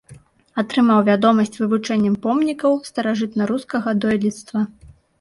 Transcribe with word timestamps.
Атрымаў 0.61 1.01
вядомасць 1.09 1.53
вывучэннем 1.61 2.15
помнікаў 2.25 2.83
старажытнарускага 2.91 3.99
дойлідства. 4.03 4.69